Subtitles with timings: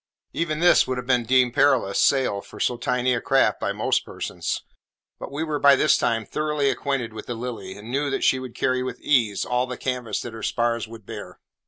[0.33, 4.03] Even this would have been deemed perilous sail for so tiny a craft by most
[4.03, 4.63] persons;
[5.19, 8.39] but we were by this time thoroughly acquainted with the Lily, and knew that she
[8.39, 11.39] would carry with ease all the canvas that her spars would bear.